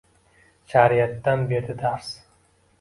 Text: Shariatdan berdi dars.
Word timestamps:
Shariatdan 0.71 1.47
berdi 1.53 1.79
dars. 1.85 2.13